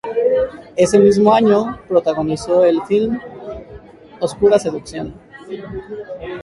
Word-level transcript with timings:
Ese 0.77 0.97
mismo 0.97 1.31
año 1.31 1.77
protagonizó 1.87 2.65
el 2.65 2.81
film 2.87 3.19
"Oscura 4.19 4.57
seducción. 4.57 5.13